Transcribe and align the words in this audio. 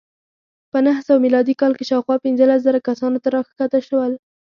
په 0.71 0.77
نهه 0.85 1.01
سوه 1.07 1.19
میلادي 1.25 1.53
کال 1.61 1.73
کې 1.77 1.85
شاوخوا 1.89 2.15
پنځلس 2.25 2.59
زره 2.67 2.79
کسانو 2.87 3.21
ته 3.23 3.27
راښکته 3.35 3.79
شول 3.87 4.11